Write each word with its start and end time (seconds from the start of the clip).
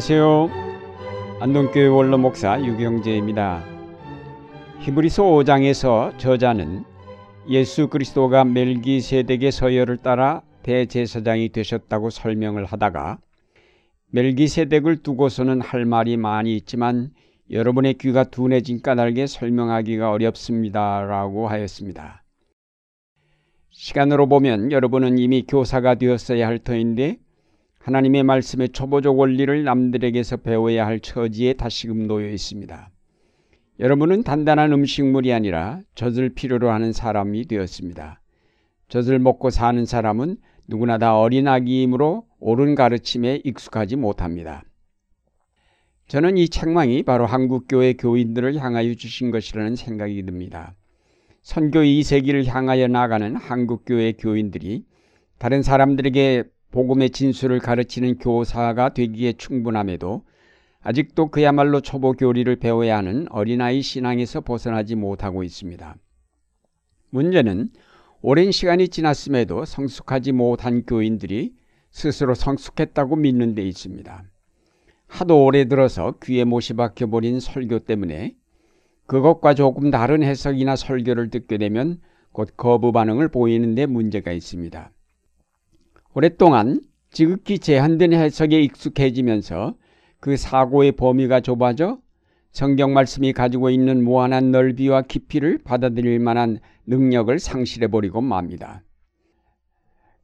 안녕하세요. 0.00 0.48
안동교회 1.40 1.86
원로 1.88 2.16
목사 2.16 2.58
유경재입니다. 2.58 3.62
히브리서 4.78 5.24
5장에서 5.24 6.16
저자는 6.16 6.84
예수 7.50 7.88
그리스도가 7.88 8.46
멜기세덱의 8.46 9.52
서열을 9.52 9.98
따라 9.98 10.40
대제사장이 10.62 11.50
되셨다고 11.50 12.08
설명을 12.08 12.64
하다가 12.64 13.18
멜기세덱을 14.06 15.02
두고서는 15.02 15.60
할 15.60 15.84
말이 15.84 16.16
많이 16.16 16.56
있지만 16.56 17.10
여러분의 17.50 17.94
귀가 17.98 18.24
둔해진 18.24 18.80
까닭에 18.80 19.26
설명하기가 19.26 20.10
어렵습니다라고 20.12 21.46
하였습니다. 21.46 22.24
시간으로 23.68 24.28
보면 24.28 24.72
여러분은 24.72 25.18
이미 25.18 25.44
교사가 25.46 25.96
되었어야 25.96 26.46
할 26.46 26.58
터인데 26.58 27.18
하나님의 27.80 28.24
말씀의 28.24 28.68
초보적 28.70 29.18
원리를 29.18 29.64
남들에게서 29.64 30.38
배워야 30.38 30.86
할 30.86 31.00
처지에 31.00 31.54
다시금 31.54 32.06
놓여 32.06 32.28
있습니다. 32.28 32.90
여러분은 33.80 34.22
단단한 34.22 34.70
음식물이 34.72 35.32
아니라 35.32 35.80
젖을 35.94 36.28
필요로 36.30 36.70
하는 36.70 36.92
사람이 36.92 37.46
되었습니다. 37.46 38.20
젖을 38.88 39.18
먹고 39.18 39.48
사는 39.48 39.82
사람은 39.86 40.36
누구나 40.68 40.98
다 40.98 41.18
어린 41.18 41.48
아기이므로 41.48 42.26
옳은 42.38 42.74
가르침에 42.74 43.40
익숙하지 43.44 43.96
못합니다. 43.96 44.62
저는 46.06 46.36
이 46.36 46.50
책망이 46.50 47.02
바로 47.02 47.24
한국교회 47.24 47.94
교인들을 47.94 48.56
향하여 48.56 48.94
주신 48.94 49.30
것이라는 49.30 49.74
생각이 49.76 50.22
듭니다. 50.26 50.74
선교 51.42 51.80
2세기를 51.80 52.44
향하여 52.44 52.88
나가는 52.88 53.34
한국교회 53.36 54.12
교인들이 54.18 54.84
다른 55.38 55.62
사람들에게 55.62 56.44
복음의 56.70 57.10
진수를 57.10 57.58
가르치는 57.58 58.18
교사가 58.18 58.90
되기에 58.94 59.34
충분함에도 59.34 60.24
아직도 60.82 61.30
그야말로 61.30 61.80
초보 61.80 62.12
교리를 62.12 62.54
배워야 62.56 62.96
하는 62.96 63.26
어린아이 63.30 63.82
신앙에서 63.82 64.40
벗어나지 64.40 64.94
못하고 64.94 65.42
있습니다. 65.42 65.96
문제는 67.10 67.68
오랜 68.22 68.50
시간이 68.50 68.88
지났음에도 68.88 69.64
성숙하지 69.64 70.32
못한 70.32 70.84
교인들이 70.86 71.54
스스로 71.90 72.34
성숙했다고 72.34 73.16
믿는 73.16 73.54
데 73.54 73.62
있습니다. 73.62 74.24
하도 75.06 75.44
오래 75.44 75.64
들어서 75.64 76.14
귀에 76.22 76.44
못이 76.44 76.74
박혀버린 76.74 77.40
설교 77.40 77.80
때문에 77.80 78.36
그것과 79.06 79.54
조금 79.54 79.90
다른 79.90 80.22
해석이나 80.22 80.76
설교를 80.76 81.30
듣게 81.30 81.58
되면 81.58 82.00
곧 82.30 82.50
거부 82.56 82.92
반응을 82.92 83.28
보이는 83.28 83.74
데 83.74 83.86
문제가 83.86 84.30
있습니다. 84.30 84.92
오랫동안 86.14 86.80
지극히 87.10 87.58
제한된 87.58 88.12
해석에 88.12 88.60
익숙해지면서 88.60 89.76
그 90.18 90.36
사고의 90.36 90.92
범위가 90.92 91.40
좁아져 91.40 91.98
성경 92.52 92.92
말씀이 92.92 93.32
가지고 93.32 93.70
있는 93.70 94.02
무한한 94.02 94.50
넓이와 94.50 95.02
깊이를 95.02 95.58
받아들일 95.62 96.18
만한 96.18 96.58
능력을 96.86 97.38
상실해버리고 97.38 98.20
맙니다. 98.20 98.82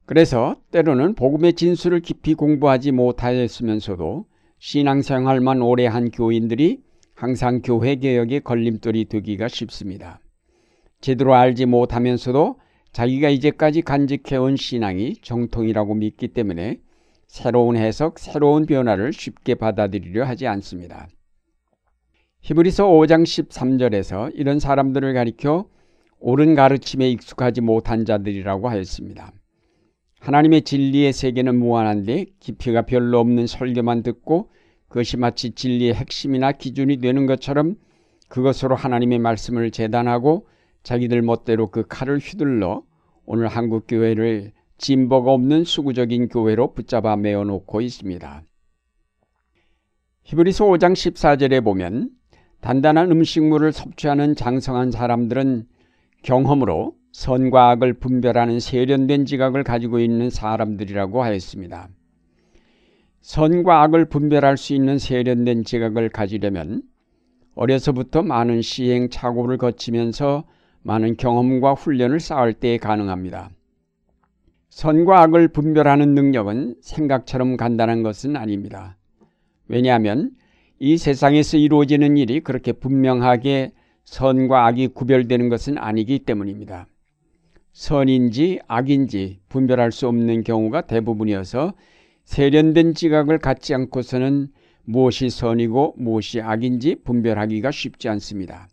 그래서 0.07 0.57
때로는 0.73 1.15
복음의 1.15 1.53
진수를 1.55 2.01
깊이 2.01 2.35
공부하지 2.35 2.93
못하였으면서도 2.93 4.27
신앙생활만 4.59 5.63
오래 5.63 5.87
한 5.87 6.11
교인들이 6.11 6.81
항상 7.15 7.63
교회 7.63 7.97
개혁의 7.97 8.41
걸림돌이 8.41 9.07
되기가 9.07 9.49
쉽습니다. 9.49 10.21
제대로 11.01 11.35
알지 11.35 11.67
못하면서도 11.67 12.59
자기가 12.93 13.29
이제까지 13.29 13.83
간직해온 13.83 14.57
신앙이 14.57 15.17
정통이라고 15.23 15.95
믿기 15.95 16.29
때문에 16.29 16.81
새로운 17.27 17.77
해석, 17.77 18.19
새로운 18.19 18.67
변화를 18.67 19.13
쉽게 19.13 19.55
받아들이려 19.57 20.25
하지 20.25 20.47
않습니다. 20.47 21.09
히브리서 22.41 22.87
5장 22.87 23.25
13절에서 23.25 24.31
이런 24.35 24.61
사람들을 24.61 25.13
가리켜 25.15 25.69
옳은 26.21 26.55
가르침에 26.55 27.11
익숙하지 27.11 27.61
못한 27.61 28.05
자들이라고 28.05 28.69
하였습니다. 28.69 29.33
하나님의 30.21 30.63
진리의 30.63 31.13
세계는 31.13 31.59
무한한데 31.59 32.27
깊이가 32.41 32.83
별로 32.83 33.19
없는 33.21 33.47
설교만 33.47 34.03
듣고 34.03 34.51
그것이 34.89 35.17
마치 35.17 35.51
진리의 35.51 35.95
핵심이나 35.95 36.53
기준이 36.53 36.99
되는 36.99 37.27
것처럼 37.27 37.77
그것으로 38.29 38.75
하나님의 38.77 39.19
말씀을 39.19 39.71
재단하고 39.71 40.47
자기들 40.87 41.21
멋대로 41.21 41.69
그 41.73 41.85
칼을 41.89 42.19
휘둘러 42.19 42.85
오늘 43.25 43.49
한국 43.49 43.87
교회를 43.89 44.53
진보가 44.79 45.33
없는 45.33 45.65
수구적인 45.65 46.29
교회로 46.29 46.75
붙잡아 46.75 47.17
메어놓고 47.17 47.81
있습니다. 47.81 48.43
히브리서 50.23 50.65
5장 50.67 50.93
14절에 50.93 51.65
보면 51.65 52.11
단단한 52.61 53.11
음식물을 53.11 53.73
섭취하는 53.73 54.37
장성한 54.37 54.93
사람들은 54.93 55.67
경험으로 56.23 56.95
선과 57.11 57.71
악을 57.71 57.95
분별하는 57.95 58.61
세련된 58.61 59.27
지각을 59.27 59.65
가지고 59.65 59.99
있는 59.99 60.31
사람들이라고 60.31 61.21
하였습니다. 61.21 61.89
선과 63.23 63.83
악을 63.83 64.05
분별할 64.05 64.57
수 64.57 64.73
있는 64.73 65.01
세련된 65.01 65.65
지각을 65.65 66.11
가지려면 66.11 66.83
어려서부터 67.57 68.23
많은 68.23 68.63
시행착오를 68.63 69.59
거치면서 69.59 70.45
많은 70.87 71.17
경험과 71.17 71.73
훈련을 71.75 72.21
쌓을 72.21 72.53
때 72.53 72.79
가능합니다. 72.79 73.51
선과 74.69 75.23
악을 75.23 75.49
분별하는 75.49 76.15
능력은 76.15 76.77
생각처럼 76.81 77.57
간단한 77.57 78.05
것은 78.05 78.37
아닙니다. 78.37 78.97
왜냐하면 79.67 80.31
이 80.79 80.97
세상에서 80.97 81.57
이루어지는 81.57 82.17
일이 82.17 82.39
그렇게 82.39 82.71
분명하게 82.71 83.73
선과 84.05 84.67
악이 84.67 84.89
구별되는 84.89 85.49
것은 85.49 85.77
아니기 85.77 86.21
때문입니다. 86.21 86.87
선인지 87.73 88.61
악인지 88.69 89.41
분별할 89.49 89.91
수 89.91 90.07
없는 90.07 90.45
경우가 90.45 90.83
대부분이어서 90.83 91.75
세련된 92.25 92.95
지각을 92.95 93.39
갖지 93.39 93.75
않고서는 93.75 94.49
무엇이 94.85 95.31
선이고 95.31 95.97
무엇이 95.99 96.41
악인지 96.41 97.03
분별하기가 97.03 97.73
쉽지 97.73 98.09
않습니다. 98.09 98.69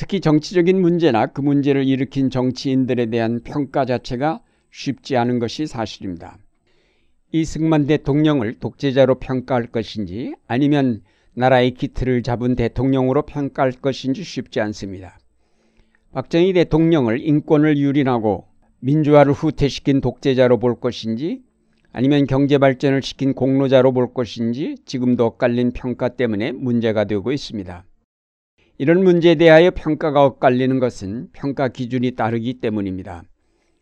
특히 0.00 0.20
정치적인 0.20 0.80
문제나 0.80 1.26
그 1.26 1.40
문제를 1.40 1.84
일으킨 1.84 2.30
정치인들에 2.30 3.06
대한 3.06 3.40
평가 3.42 3.84
자체가 3.84 4.40
쉽지 4.70 5.16
않은 5.16 5.40
것이 5.40 5.66
사실입니다. 5.66 6.38
이승만 7.32 7.88
대통령을 7.88 8.60
독재자로 8.60 9.16
평가할 9.16 9.66
것인지 9.66 10.36
아니면 10.46 11.02
나라의 11.34 11.72
기틀을 11.72 12.22
잡은 12.22 12.54
대통령으로 12.54 13.22
평가할 13.22 13.72
것인지 13.72 14.22
쉽지 14.22 14.60
않습니다. 14.60 15.18
박정희 16.12 16.52
대통령을 16.52 17.20
인권을 17.20 17.76
유린하고 17.76 18.46
민주화를 18.78 19.32
후퇴시킨 19.32 20.00
독재자로 20.00 20.60
볼 20.60 20.78
것인지 20.78 21.42
아니면 21.92 22.28
경제 22.28 22.58
발전을 22.58 23.02
시킨 23.02 23.34
공로자로 23.34 23.90
볼 23.90 24.14
것인지 24.14 24.76
지금도 24.84 25.26
엇갈린 25.26 25.72
평가 25.72 26.08
때문에 26.08 26.52
문제가 26.52 27.04
되고 27.04 27.32
있습니다. 27.32 27.84
이런 28.80 29.02
문제에 29.02 29.34
대하여 29.34 29.72
평가가 29.72 30.24
엇갈리는 30.24 30.78
것은 30.78 31.30
평가 31.32 31.66
기준이 31.66 32.12
다르기 32.12 32.60
때문입니다. 32.60 33.24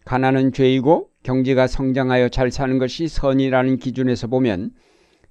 가난은 0.06 0.52
죄이고 0.52 1.10
경제가 1.22 1.66
성장하여 1.66 2.30
잘 2.30 2.50
사는 2.50 2.78
것이 2.78 3.06
선이라는 3.06 3.76
기준에서 3.76 4.26
보면 4.28 4.70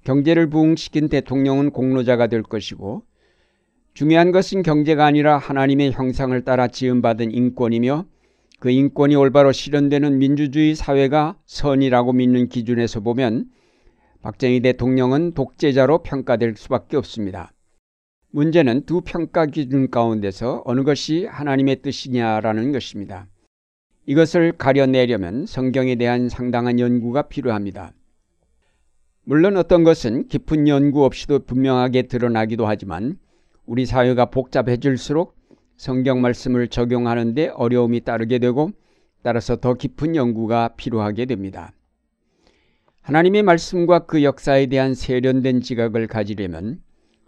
경제를 0.04 0.48
부흥시킨 0.50 1.08
대통령은 1.08 1.70
공로자가 1.70 2.28
될 2.28 2.44
것이고 2.44 3.02
중요한 3.92 4.30
것은 4.30 4.62
경제가 4.62 5.04
아니라 5.04 5.36
하나님의 5.36 5.90
형상을 5.90 6.40
따라 6.44 6.68
지음받은 6.68 7.32
인권이며 7.32 8.04
그 8.60 8.70
인권이 8.70 9.16
올바로 9.16 9.50
실현되는 9.50 10.18
민주주의 10.18 10.76
사회가 10.76 11.38
선이라고 11.46 12.12
믿는 12.12 12.48
기준에서 12.48 13.00
보면 13.00 13.46
박정희 14.22 14.60
대통령은 14.60 15.34
독재자로 15.34 16.04
평가될 16.04 16.54
수밖에 16.56 16.96
없습니다. 16.96 17.50
문제는 18.30 18.86
두 18.86 19.00
평가 19.00 19.46
기준 19.46 19.90
가운데서 19.90 20.62
어느 20.64 20.82
것이 20.82 21.26
하나님의 21.26 21.82
뜻이냐라는 21.82 22.72
것입니다. 22.72 23.28
이것을 24.06 24.52
가려내려면 24.52 25.46
성경에 25.46 25.96
대한 25.96 26.28
상당한 26.28 26.78
연구가 26.78 27.22
필요합니다. 27.22 27.92
물론 29.24 29.56
어떤 29.56 29.82
것은 29.82 30.28
깊은 30.28 30.68
연구 30.68 31.04
없이도 31.04 31.40
분명하게 31.40 32.02
드러나기도 32.02 32.66
하지만 32.66 33.18
우리 33.64 33.84
사회가 33.84 34.26
복잡해질수록 34.26 35.34
성경 35.76 36.20
말씀을 36.20 36.68
적용하는데 36.68 37.48
어려움이 37.48 38.02
따르게 38.02 38.38
되고 38.38 38.70
따라서 39.22 39.56
더 39.56 39.74
깊은 39.74 40.14
연구가 40.14 40.68
필요하게 40.76 41.26
됩니다. 41.26 41.72
하나님의 43.02 43.42
말씀과 43.42 44.00
그 44.06 44.22
역사에 44.22 44.66
대한 44.66 44.94
세련된 44.94 45.60
지각을 45.60 46.06
가지려면 46.06 46.80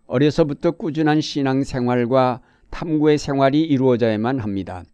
어려서부터 0.09 0.73
꾸준한 0.73 1.21
신앙 1.21 1.63
생활과 1.63 2.41
탐구의 2.71 3.19
생활이 3.19 3.63
이루어져야만 3.63 4.41
합니다. 4.41 4.85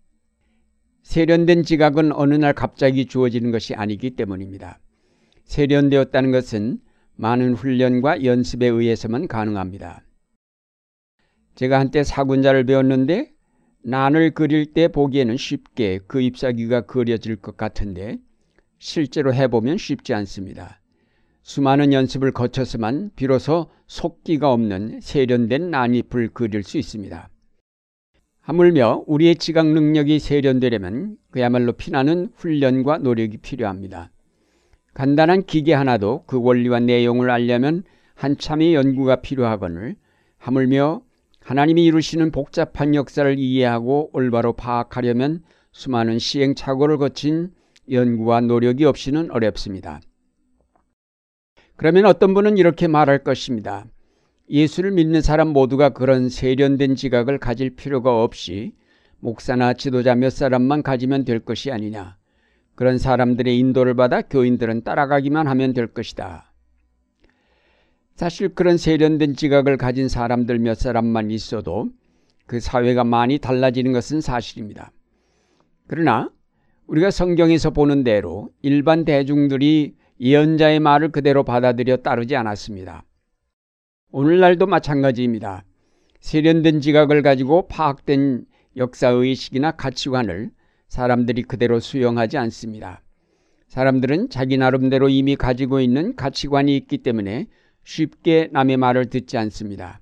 세련된 1.02 1.62
지각은 1.62 2.12
어느 2.12 2.34
날 2.34 2.52
갑자기 2.52 3.06
주어지는 3.06 3.50
것이 3.52 3.74
아니기 3.74 4.10
때문입니다. 4.10 4.80
세련되었다는 5.44 6.32
것은 6.32 6.80
많은 7.16 7.54
훈련과 7.54 8.24
연습에 8.24 8.66
의해서만 8.66 9.28
가능합니다. 9.28 10.02
제가 11.54 11.78
한때 11.78 12.02
사군자를 12.02 12.64
배웠는데 12.64 13.30
난을 13.84 14.32
그릴 14.32 14.72
때 14.72 14.88
보기에는 14.88 15.36
쉽게 15.36 16.00
그 16.08 16.20
잎사귀가 16.20 16.82
그려질 16.82 17.36
것 17.36 17.56
같은데 17.56 18.18
실제로 18.78 19.32
해보면 19.32 19.78
쉽지 19.78 20.12
않습니다. 20.14 20.80
수많은 21.44 21.92
연습을 21.92 22.32
거쳐서만 22.32 23.10
비로소 23.16 23.68
속기가 23.86 24.50
없는 24.50 25.00
세련된 25.02 25.70
난잎을 25.70 26.30
그릴 26.30 26.62
수 26.62 26.78
있습니다. 26.78 27.28
하물며 28.40 29.04
우리의 29.06 29.36
지각 29.36 29.66
능력이 29.66 30.20
세련되려면 30.20 31.18
그야말로 31.30 31.74
피나는 31.74 32.30
훈련과 32.34 32.98
노력이 32.98 33.36
필요합니다. 33.38 34.10
간단한 34.94 35.44
기계 35.44 35.74
하나도 35.74 36.24
그 36.26 36.40
원리와 36.40 36.80
내용을 36.80 37.30
알려면 37.30 37.84
한참의 38.14 38.74
연구가 38.74 39.16
필요하거늘 39.16 39.96
하물며 40.38 41.02
하나님이 41.40 41.84
이루시는 41.84 42.32
복잡한 42.32 42.94
역사를 42.94 43.38
이해하고 43.38 44.10
올바로 44.14 44.54
파악하려면 44.54 45.42
수많은 45.72 46.18
시행착오를 46.18 46.96
거친 46.96 47.52
연구와 47.90 48.40
노력이 48.40 48.86
없이는 48.86 49.30
어렵습니다. 49.30 50.00
그러면 51.76 52.06
어떤 52.06 52.34
분은 52.34 52.56
이렇게 52.58 52.86
말할 52.86 53.24
것입니다. 53.24 53.84
예수를 54.48 54.92
믿는 54.92 55.22
사람 55.22 55.48
모두가 55.48 55.90
그런 55.90 56.28
세련된 56.28 56.96
지각을 56.96 57.38
가질 57.38 57.70
필요가 57.76 58.22
없이 58.22 58.74
목사나 59.20 59.72
지도자 59.72 60.14
몇 60.14 60.30
사람만 60.30 60.82
가지면 60.82 61.24
될 61.24 61.40
것이 61.40 61.72
아니냐. 61.72 62.16
그런 62.74 62.98
사람들의 62.98 63.58
인도를 63.58 63.94
받아 63.94 64.20
교인들은 64.20 64.82
따라가기만 64.82 65.46
하면 65.46 65.72
될 65.72 65.86
것이다. 65.86 66.52
사실 68.16 68.54
그런 68.54 68.76
세련된 68.76 69.34
지각을 69.34 69.76
가진 69.76 70.08
사람들 70.08 70.58
몇 70.58 70.74
사람만 70.74 71.30
있어도 71.30 71.88
그 72.46 72.60
사회가 72.60 73.02
많이 73.02 73.38
달라지는 73.38 73.92
것은 73.92 74.20
사실입니다. 74.20 74.92
그러나 75.86 76.30
우리가 76.86 77.10
성경에서 77.10 77.70
보는 77.70 78.04
대로 78.04 78.50
일반 78.62 79.04
대중들이 79.04 79.96
예언자의 80.24 80.80
말을 80.80 81.10
그대로 81.10 81.44
받아들여 81.44 81.98
따르지 81.98 82.34
않았습니다. 82.34 83.04
오늘날도 84.10 84.66
마찬가지입니다. 84.66 85.64
세련된 86.20 86.80
지각을 86.80 87.20
가지고 87.20 87.68
파악된 87.68 88.46
역사의식이나 88.74 89.72
가치관을 89.72 90.50
사람들이 90.88 91.42
그대로 91.42 91.78
수용하지 91.78 92.38
않습니다. 92.38 93.02
사람들은 93.68 94.30
자기 94.30 94.56
나름대로 94.56 95.10
이미 95.10 95.36
가지고 95.36 95.80
있는 95.80 96.16
가치관이 96.16 96.74
있기 96.74 96.98
때문에 96.98 97.46
쉽게 97.84 98.48
남의 98.50 98.78
말을 98.78 99.10
듣지 99.10 99.36
않습니다. 99.36 100.00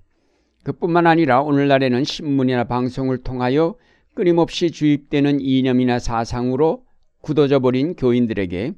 그뿐만 0.62 1.08
아니라 1.08 1.40
오늘날에는 1.40 2.04
신문이나 2.04 2.62
방송을 2.64 3.18
통하여 3.18 3.74
끊임없이 4.14 4.70
주입되는 4.70 5.40
이념이나 5.40 5.98
사상으로 5.98 6.84
굳어져 7.22 7.58
버린 7.58 7.96
교인들에게 7.96 8.74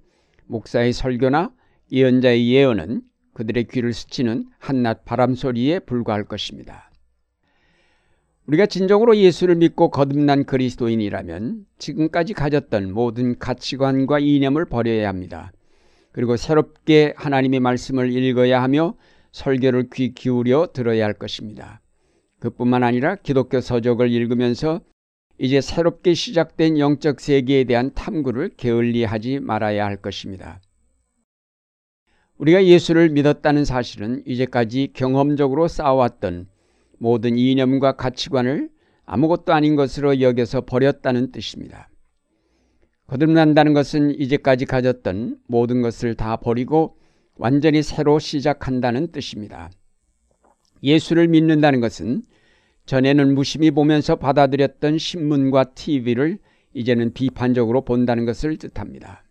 목사의 0.46 0.92
설교나 0.92 1.52
예언자의 1.92 2.50
예언은 2.50 3.02
그들의 3.34 3.64
귀를 3.64 3.92
스치는 3.92 4.46
한낱 4.58 5.04
바람 5.04 5.34
소리에 5.34 5.80
불과할 5.80 6.24
것입니다. 6.24 6.90
우리가 8.46 8.66
진정으로 8.66 9.16
예수를 9.16 9.56
믿고 9.56 9.90
거듭난 9.90 10.44
그리스도인이라면 10.44 11.64
지금까지 11.78 12.34
가졌던 12.34 12.92
모든 12.92 13.38
가치관과 13.38 14.18
이념을 14.18 14.66
버려야 14.66 15.08
합니다. 15.08 15.52
그리고 16.12 16.36
새롭게 16.36 17.14
하나님의 17.16 17.60
말씀을 17.60 18.12
읽어야 18.12 18.62
하며 18.62 18.94
설교를 19.32 19.88
귀 19.92 20.14
기울여 20.14 20.68
들어야 20.72 21.04
할 21.04 21.14
것입니다. 21.14 21.80
그뿐만 22.38 22.84
아니라 22.84 23.16
기독교 23.16 23.60
서적을 23.60 24.10
읽으면서 24.10 24.80
이제 25.38 25.60
새롭게 25.60 26.14
시작된 26.14 26.78
영적 26.78 27.20
세계에 27.20 27.64
대한 27.64 27.92
탐구를 27.94 28.50
게을리하지 28.56 29.40
말아야 29.40 29.84
할 29.84 29.96
것입니다. 29.96 30.60
우리가 32.38 32.64
예수를 32.64 33.10
믿었다는 33.10 33.64
사실은 33.64 34.22
이제까지 34.26 34.92
경험적으로 34.94 35.68
쌓아왔던 35.68 36.48
모든 36.98 37.36
이념과 37.36 37.92
가치관을 37.96 38.70
아무것도 39.06 39.52
아닌 39.52 39.76
것으로 39.76 40.20
여겨서 40.20 40.62
버렸다는 40.62 41.32
뜻입니다. 41.32 41.90
거듭난다는 43.06 43.74
것은 43.74 44.18
이제까지 44.18 44.64
가졌던 44.64 45.38
모든 45.46 45.82
것을 45.82 46.14
다 46.14 46.36
버리고 46.36 46.96
완전히 47.36 47.82
새로 47.82 48.18
시작한다는 48.18 49.12
뜻입니다. 49.12 49.70
예수를 50.82 51.28
믿는다는 51.28 51.80
것은 51.80 52.22
전에는 52.86 53.34
무심히 53.34 53.70
보면서 53.70 54.16
받아들였던 54.16 54.98
신문과 54.98 55.64
TV를 55.74 56.38
이제는 56.74 57.12
비판적으로 57.14 57.82
본다는 57.82 58.24
것을 58.26 58.56
뜻합니다. 58.58 59.24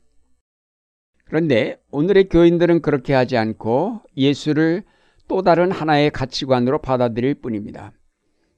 그런데 1.26 1.78
오늘의 1.92 2.30
교인들은 2.30 2.82
그렇게 2.82 3.14
하지 3.14 3.38
않고 3.38 4.02
예수를 4.18 4.84
또 5.28 5.42
다른 5.42 5.72
하나의 5.72 6.12
가치관으로 6.12 6.80
받아들일 6.80 7.36
뿐입니다. 7.36 7.92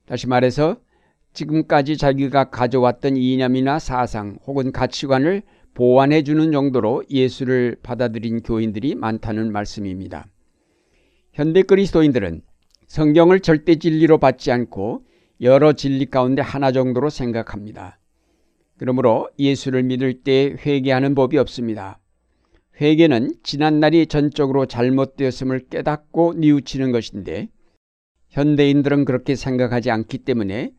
다시 0.06 0.28
말해서 0.28 0.78
지금까지 1.34 1.98
자기가 1.98 2.50
가져왔던 2.50 3.18
이념이나 3.18 3.80
사상 3.80 4.38
혹은 4.48 4.72
가치관을 4.72 5.44
보완해 5.74 6.24
주는 6.24 6.52
정도로 6.52 7.04
예수를 7.10 7.76
받아들인 7.84 8.42
교인들이 8.42 8.96
많다는 8.96 9.52
말씀입니다. 9.52 10.26
현대 11.34 11.64
그리스도인들은 11.64 12.42
성경을 12.88 13.40
절대 13.40 13.76
진리로 13.76 14.18
받지 14.18 14.52
않고 14.52 15.04
여러 15.42 15.74
진리 15.74 16.06
가운데 16.06 16.42
하나 16.42 16.72
정도로 16.72 17.10
생각합니다. 17.10 18.00
그러므로 18.78 19.30
예수를 19.40 19.84
믿을 19.84 20.22
때 20.24 20.56
회개하는 20.66 21.16
법이 21.16 21.38
없습니다. 21.38 22.00
회개는 22.80 23.36
지난날이 23.44 24.08
전적으로 24.08 24.66
잘못되었음을 24.66 25.68
깨닫고 25.70 26.36
뉘우치는 26.38 26.92
것인데 26.92 27.50
현대인들은 28.30 29.06
그렇게 29.06 29.36
생각하지 29.36 29.92
않기 29.92 30.20
때문에 30.20 30.72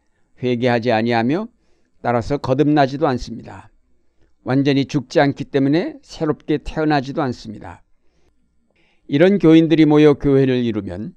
회개하지 0.42 0.92
아니하며 0.92 1.48
따라서 2.02 2.36
거듭나지도 2.36 3.08
않습니다. 3.08 3.70
완전히 4.44 4.84
죽지 4.84 5.18
않기 5.20 5.44
때문에 5.44 5.96
새롭게 6.02 6.58
태어나지도 6.58 7.22
않습니다. 7.22 7.82
이런 9.08 9.38
교인들이 9.38 9.86
모여 9.86 10.14
교회를 10.14 10.64
이루면 10.64 11.14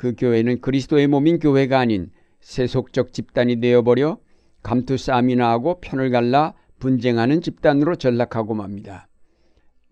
그 0.00 0.14
교회는 0.16 0.62
그리스도의 0.62 1.08
몸인 1.08 1.40
교회가 1.40 1.78
아닌 1.78 2.10
세속적 2.40 3.12
집단이 3.12 3.60
되어버려 3.60 4.18
감투싸움이나 4.62 5.50
하고 5.50 5.78
편을 5.82 6.08
갈라 6.08 6.54
분쟁하는 6.78 7.42
집단으로 7.42 7.96
전락하고 7.96 8.54
맙니다. 8.54 9.08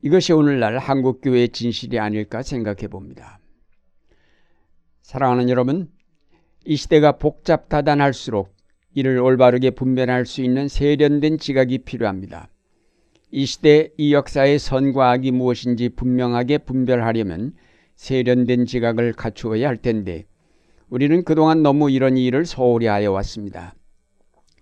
이것이 0.01 0.33
오늘날 0.33 0.79
한국교회의 0.79 1.51
진실이 1.51 1.99
아닐까 1.99 2.41
생각해 2.41 2.89
봅니다. 2.89 3.39
사랑하는 5.03 5.51
여러분, 5.51 5.91
이 6.65 6.77
시대가 6.77 7.19
복잡다단할수록 7.19 8.57
이를 8.95 9.19
올바르게 9.19 9.73
분별할 9.73 10.25
수 10.25 10.41
있는 10.41 10.69
세련된 10.69 11.37
지각이 11.37 11.81
필요합니다. 11.81 12.49
이 13.31 13.45
시대 13.45 13.91
이 13.99 14.15
역사의 14.15 14.59
선과 14.59 15.11
악이 15.11 15.33
무엇인지 15.33 15.91
분명하게 15.91 16.57
분별하려면 16.57 17.53
세련된 17.99 18.65
지각을 18.65 19.13
갖추어야 19.13 19.69
할 19.69 19.77
텐데 19.77 20.25
우리는 20.89 21.25
그동안 21.25 21.63
너무 21.63 21.91
이런 21.91 22.17
일을 22.17 22.47
소홀히 22.47 22.87
하여 22.87 23.11
왔습니다. 23.13 23.75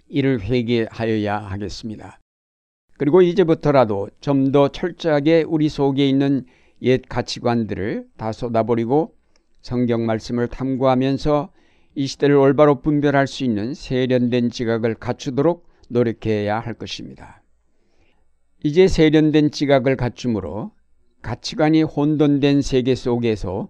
이를 0.08 0.40
회개하여야 0.40 1.36
하겠습니다. 1.38 2.18
그리고 2.96 3.20
이제부터라도 3.20 4.08
좀 4.20 4.52
더 4.52 4.68
철저하게 4.68 5.44
우리 5.46 5.68
속에 5.68 6.08
있는 6.08 6.46
옛 6.80 7.02
가치관들을 7.08 8.06
다 8.16 8.32
쏟아버리고 8.32 9.14
성경 9.60 10.06
말씀을 10.06 10.48
탐구하면서 10.48 11.50
이 11.94 12.06
시대를 12.06 12.36
올바로 12.36 12.80
분별할 12.80 13.26
수 13.26 13.44
있는 13.44 13.74
세련된 13.74 14.50
지각을 14.50 14.94
갖추도록 14.94 15.68
노력해야 15.88 16.58
할 16.58 16.72
것입니다. 16.72 17.42
이제 18.64 18.88
세련된 18.88 19.50
지각을 19.50 19.96
갖춤으로 19.96 20.72
가치관이 21.26 21.82
혼돈된 21.82 22.62
세계 22.62 22.94
속에서 22.94 23.68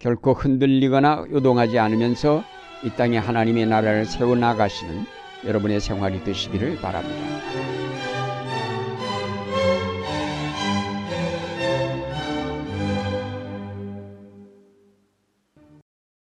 결코 0.00 0.32
흔들리거나 0.32 1.26
요동하지 1.30 1.78
않으면서 1.78 2.42
이 2.84 2.90
땅에 2.90 3.18
하나님의 3.18 3.66
나라를 3.66 4.04
세워나가시는 4.04 5.04
여러분의 5.46 5.78
생활이 5.80 6.24
되시기를 6.24 6.80
바랍니다. 6.80 8.07